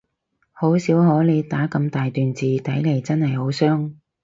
[0.51, 3.93] 好少可你打咁大段字，睇嚟真係好傷